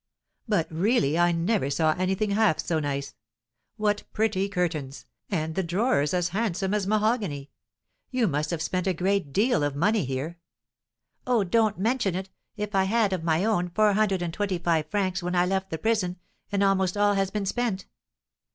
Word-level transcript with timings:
"But 0.47 0.65
really 0.71 1.15
I 1.19 1.31
never 1.31 1.69
saw 1.69 1.93
anything 1.93 2.31
half 2.31 2.57
so 2.57 2.79
nice. 2.79 3.13
What 3.77 4.01
pretty 4.13 4.49
curtains! 4.49 5.05
and 5.29 5.53
the 5.53 5.61
drawers 5.61 6.11
as 6.11 6.29
handsome 6.29 6.73
as 6.73 6.87
mahogany! 6.87 7.51
You 8.09 8.27
must 8.27 8.49
have 8.49 8.63
spent 8.63 8.87
a 8.87 8.93
great 8.95 9.31
deal 9.31 9.63
of 9.63 9.75
money 9.75 10.03
here." 10.05 10.39
"Oh, 11.27 11.43
don't 11.43 11.77
mention 11.77 12.15
it! 12.15 12.31
I 12.73 12.85
had, 12.85 13.13
of 13.13 13.23
my 13.23 13.45
own, 13.45 13.69
four 13.69 13.93
hundred 13.93 14.23
and 14.23 14.33
twenty 14.33 14.57
five 14.57 14.87
francs 14.87 15.21
when 15.21 15.35
I 15.35 15.45
left 15.45 15.69
the 15.69 15.77
prison, 15.77 16.17
and 16.51 16.63
almost 16.63 16.97
all 16.97 17.13
has 17.13 17.29
been 17.29 17.45
spent." 17.45 17.85